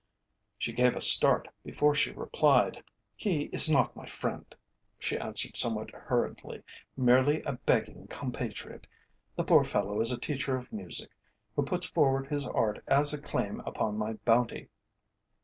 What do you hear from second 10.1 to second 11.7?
a teacher of music, who